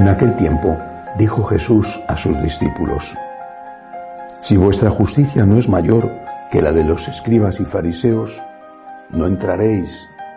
[0.00, 0.78] En aquel tiempo
[1.18, 3.14] dijo Jesús a sus discípulos,
[4.40, 6.10] Si vuestra justicia no es mayor
[6.50, 8.42] que la de los escribas y fariseos,
[9.10, 9.90] no entraréis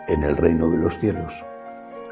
[0.06, 1.46] en el reino de los cielos.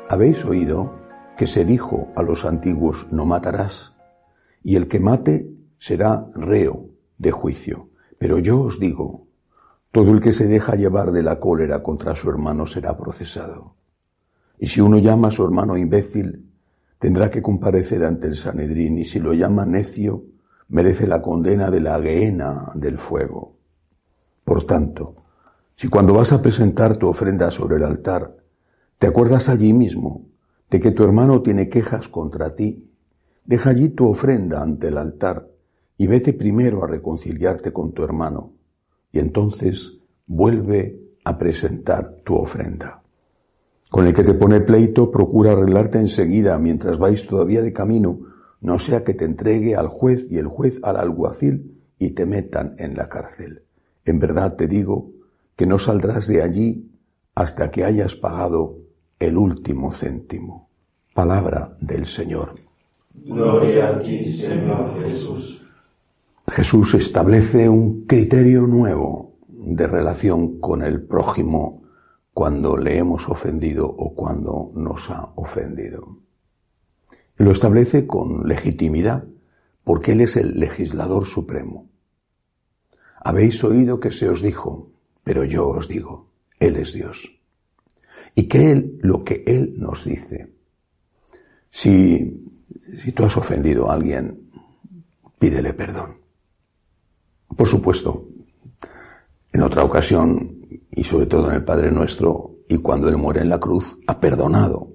[0.09, 0.95] Habéis oído
[1.37, 3.93] que se dijo a los antiguos, no matarás,
[4.62, 5.46] y el que mate
[5.79, 6.87] será reo
[7.19, 7.91] de juicio.
[8.16, 9.27] Pero yo os digo,
[9.91, 13.77] todo el que se deja llevar de la cólera contra su hermano será procesado.
[14.59, 16.49] Y si uno llama a su hermano imbécil,
[17.03, 20.23] tendrá que comparecer ante el Sanedrín, y si lo llama necio,
[20.69, 23.57] merece la condena de la gehenna del fuego.
[24.45, 25.17] Por tanto,
[25.75, 28.37] si cuando vas a presentar tu ofrenda sobre el altar,
[28.99, 30.27] te acuerdas allí mismo
[30.71, 32.89] de que tu hermano tiene quejas contra ti,
[33.45, 35.49] deja allí tu ofrenda ante el altar
[35.99, 38.53] y vete primero a reconciliarte con tu hermano,
[39.11, 43.02] y entonces vuelve a presentar tu ofrenda.
[43.93, 48.21] Con el que te pone pleito, procura arreglarte enseguida mientras vais todavía de camino,
[48.62, 52.74] no sea que te entregue al juez y el juez al alguacil y te metan
[52.79, 53.65] en la cárcel.
[54.07, 55.10] En verdad te digo
[55.57, 56.90] que no saldrás de allí
[57.34, 58.79] hasta que hayas pagado
[59.18, 60.71] el último céntimo.
[61.15, 62.54] Palabra del Señor.
[63.12, 65.62] Gloria a ti, Señor Jesús.
[66.49, 71.81] Jesús establece un criterio nuevo de relación con el prójimo
[72.34, 76.19] cuando le hemos ofendido o cuando nos ha ofendido.
[77.37, 79.25] Lo establece con legitimidad,
[79.84, 81.89] porque Él es el legislador supremo.
[83.21, 84.91] Habéis oído que se os dijo,
[85.25, 87.39] pero yo os digo, Él es Dios.
[88.35, 90.53] Y que Él, lo que Él nos dice,
[91.71, 92.51] si,
[93.03, 94.49] si tú has ofendido a alguien,
[95.39, 96.19] pídele perdón.
[97.56, 98.29] Por supuesto,
[99.53, 103.49] en otra ocasión, y sobre todo en el Padre Nuestro, y cuando Él muere en
[103.49, 104.88] la cruz, ha perdonado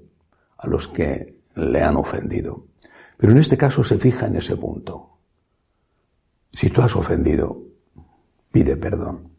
[0.56, 2.66] a los que le han ofendido.
[3.16, 5.18] Pero en este caso se fija en ese punto.
[6.52, 7.60] Si tú has ofendido,
[8.50, 9.30] pide perdón.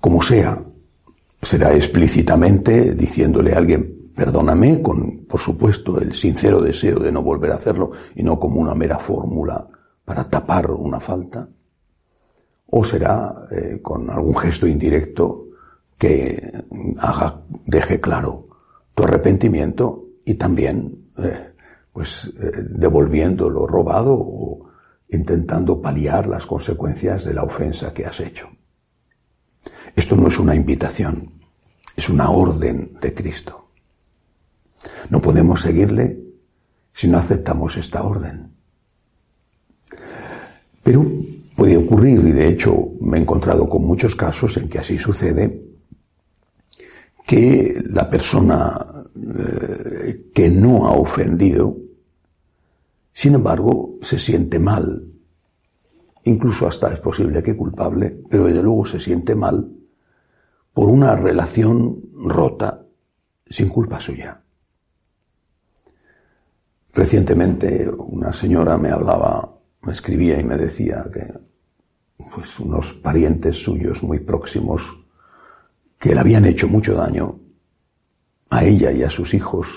[0.00, 0.62] Como sea,
[1.42, 7.52] será explícitamente diciéndole a alguien, perdóname, con, por supuesto, el sincero deseo de no volver
[7.52, 9.66] a hacerlo y no como una mera fórmula
[10.04, 11.48] para tapar una falta.
[12.70, 15.48] O será eh, con algún gesto indirecto
[15.98, 16.64] que
[16.98, 18.48] haga, deje claro
[18.94, 21.52] tu arrepentimiento y también, eh,
[21.92, 24.70] pues, eh, devolviendo lo robado o
[25.08, 28.48] intentando paliar las consecuencias de la ofensa que has hecho.
[29.94, 31.32] Esto no es una invitación,
[31.96, 33.70] es una orden de Cristo.
[35.10, 36.18] No podemos seguirle
[36.92, 38.54] si no aceptamos esta orden.
[40.82, 41.04] Pero
[41.60, 45.62] puede ocurrir, y de hecho me he encontrado con muchos casos en que así sucede,
[47.26, 51.76] que la persona eh, que no ha ofendido,
[53.12, 55.04] sin embargo, se siente mal,
[56.24, 59.70] incluso hasta es posible que culpable, pero desde luego se siente mal
[60.72, 62.86] por una relación rota
[63.44, 64.42] sin culpa suya.
[66.94, 71.50] Recientemente una señora me hablaba, me escribía y me decía que
[72.34, 74.96] pues unos parientes suyos muy próximos
[75.98, 77.38] que le habían hecho mucho daño
[78.50, 79.68] a ella y a sus hijos,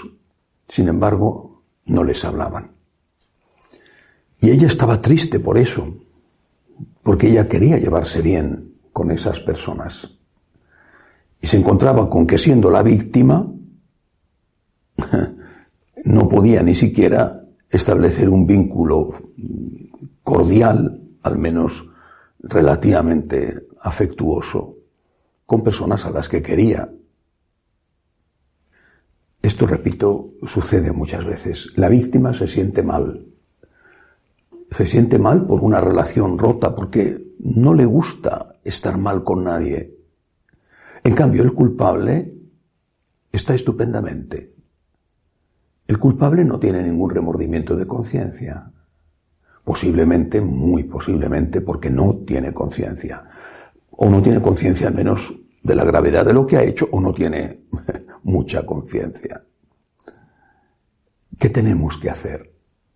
[0.67, 2.71] sin embargo, no les hablaban.
[4.39, 5.95] Y ella estaba triste por eso,
[7.03, 10.17] porque ella quería llevarse bien con esas personas.
[11.41, 13.45] Y se encontraba con que siendo la víctima,
[16.05, 17.42] no podía ni siquiera
[17.73, 19.11] establecer un vínculo
[20.21, 21.85] cordial, al menos
[22.39, 24.77] relativamente afectuoso,
[25.45, 26.89] con personas a las que quería.
[29.41, 31.73] Esto, repito, sucede muchas veces.
[31.75, 33.25] La víctima se siente mal.
[34.71, 39.97] Se siente mal por una relación rota, porque no le gusta estar mal con nadie.
[41.03, 42.33] En cambio, el culpable
[43.31, 44.53] está estupendamente.
[45.87, 48.71] El culpable no tiene ningún remordimiento de conciencia,
[49.63, 53.23] Posiblemente, muy posiblemente, porque no tiene conciencia.
[53.91, 56.99] O no tiene conciencia al menos de la gravedad de lo que ha hecho, o
[56.99, 57.61] no tiene
[58.23, 59.41] mucha conciencia.
[61.39, 62.51] ¿Qué tenemos que hacer?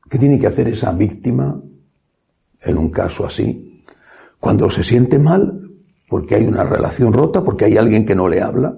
[0.10, 1.62] ¿Qué tiene que hacer esa víctima
[2.62, 3.84] en un caso así?
[4.40, 5.72] Cuando se siente mal,
[6.10, 8.78] porque hay una relación rota, porque hay alguien que no le habla,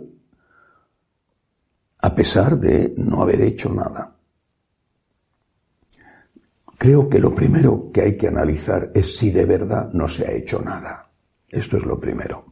[2.01, 4.15] a pesar de no haber hecho nada.
[6.77, 10.31] Creo que lo primero que hay que analizar es si de verdad no se ha
[10.31, 11.11] hecho nada.
[11.49, 12.45] Esto es lo primero.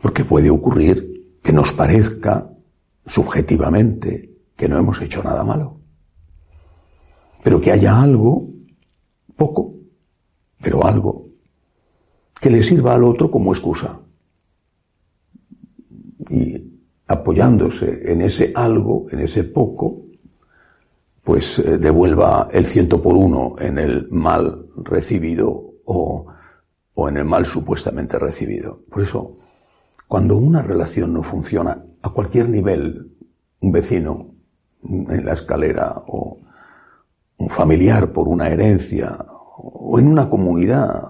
[0.00, 2.50] Porque puede ocurrir que nos parezca
[3.04, 5.78] subjetivamente que no hemos hecho nada malo.
[7.44, 8.48] Pero que haya algo,
[9.36, 9.74] poco,
[10.62, 11.28] pero algo,
[12.40, 14.00] que le sirva al otro como excusa.
[16.30, 16.71] Y
[17.06, 20.02] apoyándose en ese algo, en ese poco,
[21.22, 26.26] pues eh, devuelva el ciento por uno en el mal recibido o,
[26.94, 28.80] o en el mal supuestamente recibido.
[28.90, 29.38] Por eso,
[30.08, 33.12] cuando una relación no funciona a cualquier nivel,
[33.60, 34.34] un vecino
[34.84, 36.40] en la escalera o
[37.38, 39.16] un familiar por una herencia
[39.58, 41.08] o en una comunidad,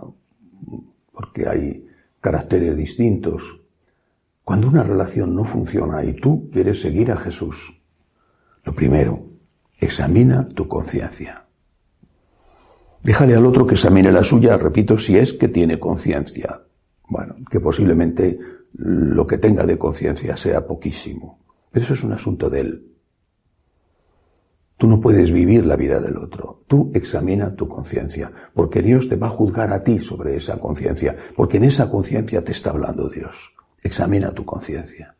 [1.13, 1.87] porque hay
[2.21, 3.62] caracteres distintos,
[4.53, 7.73] cuando una relación no funciona y tú quieres seguir a Jesús,
[8.65, 9.25] lo primero,
[9.79, 11.47] examina tu conciencia.
[13.03, 16.65] Déjale al otro que examine la suya, repito, si es que tiene conciencia.
[17.09, 18.39] Bueno, que posiblemente
[18.75, 21.39] lo que tenga de conciencia sea poquísimo.
[21.71, 22.87] Pero eso es un asunto de él.
[24.77, 26.61] Tú no puedes vivir la vida del otro.
[26.67, 31.17] Tú examina tu conciencia, porque Dios te va a juzgar a ti sobre esa conciencia,
[31.35, 33.55] porque en esa conciencia te está hablando Dios.
[33.83, 35.15] Examina tu conciencia.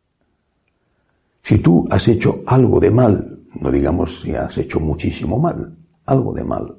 [1.41, 5.75] Si tú has hecho algo de mal, no digamos si has hecho muchísimo mal,
[6.05, 6.77] algo de mal,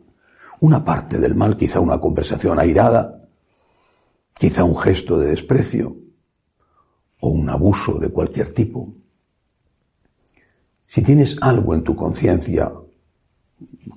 [0.61, 3.29] una parte del mal, quizá una conversación airada,
[4.33, 5.95] quizá un gesto de desprecio
[7.21, 8.95] o un abuso de cualquier tipo.
[10.87, 12.73] Si tienes algo en tu conciencia,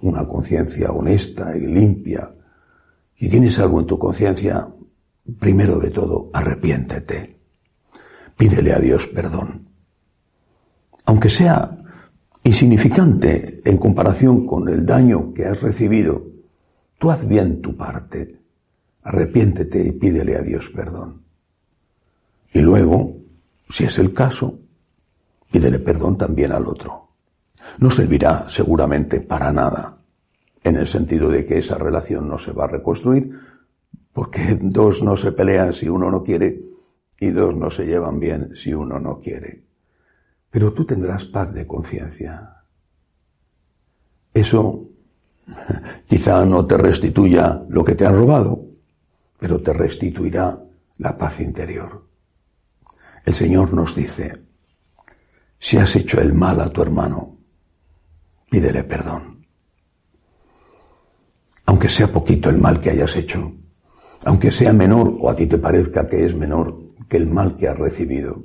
[0.02, 2.34] una conciencia honesta y limpia,
[3.16, 4.68] si tienes algo en tu conciencia,
[5.40, 7.37] primero de todo, arrepiéntete.
[8.38, 9.68] Pídele a Dios perdón.
[11.06, 11.78] Aunque sea
[12.44, 16.38] insignificante en comparación con el daño que has recibido,
[16.98, 18.40] Tú haz bien tu parte,
[19.04, 21.22] arrepiéntete y pídele a Dios perdón.
[22.54, 23.18] Y luego,
[23.70, 24.60] si es el caso,
[25.52, 27.10] pídele perdón también al otro.
[27.80, 29.98] No servirá seguramente para nada,
[30.64, 33.32] en el sentido de que esa relación no se va a reconstruir,
[34.12, 36.60] porque dos no se pelean si uno no quiere
[37.20, 39.64] y dos no se llevan bien si uno no quiere.
[40.50, 42.64] Pero tú tendrás paz de conciencia.
[44.34, 44.88] Eso
[46.08, 48.66] Quizá no te restituya lo que te han robado,
[49.40, 50.60] pero te restituirá
[50.98, 52.06] la paz interior.
[53.26, 54.42] El Señor nos dice,
[55.60, 57.38] si has hecho el mal a tu hermano,
[58.50, 59.46] pídele perdón.
[61.66, 63.52] Aunque sea poquito el mal que hayas hecho,
[64.24, 67.68] aunque sea menor o a ti te parezca que es menor que el mal que
[67.68, 68.44] has recibido,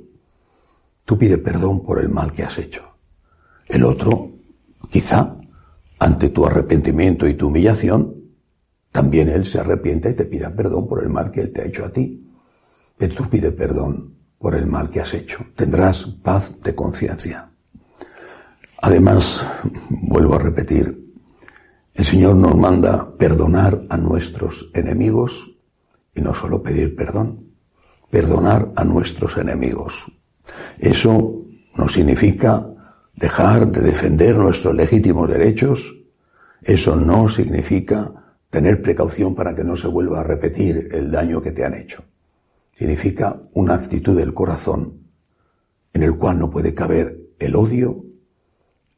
[1.05, 2.83] tú pide perdón por el mal que has hecho.
[3.67, 4.31] El otro,
[4.89, 5.35] quizá,
[5.99, 8.23] ante tu arrepentimiento y tu humillación,
[8.91, 11.65] también Él se arrepienta y te pida perdón por el mal que Él te ha
[11.65, 12.29] hecho a ti.
[12.97, 15.45] Pero tú pide perdón por el mal que has hecho.
[15.55, 17.49] Tendrás paz de conciencia.
[18.81, 19.45] Además,
[19.89, 21.03] vuelvo a repetir,
[21.93, 25.51] el Señor nos manda perdonar a nuestros enemigos
[26.13, 27.52] y no solo pedir perdón,
[28.13, 29.95] perdonar a nuestros enemigos.
[30.77, 32.63] Eso no significa
[33.15, 35.95] dejar de defender nuestros legítimos derechos,
[36.61, 41.53] eso no significa tener precaución para que no se vuelva a repetir el daño que
[41.53, 42.03] te han hecho.
[42.77, 45.07] Significa una actitud del corazón
[45.91, 48.05] en el cual no puede caber el odio,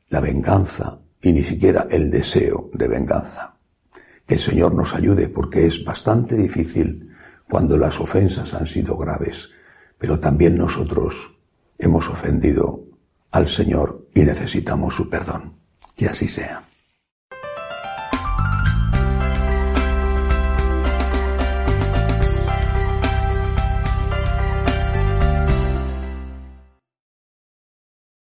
[0.09, 3.55] la venganza y ni siquiera el deseo de venganza.
[4.25, 7.14] Que el Señor nos ayude porque es bastante difícil
[7.49, 9.49] cuando las ofensas han sido graves,
[9.97, 11.35] pero también nosotros
[11.77, 12.83] hemos ofendido
[13.31, 15.53] al Señor y necesitamos su perdón.
[15.95, 16.67] Que así sea.